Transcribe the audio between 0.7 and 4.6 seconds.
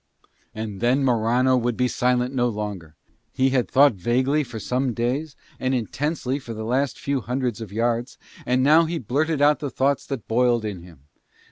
then Morano would be silent no longer. He had thought vaguely for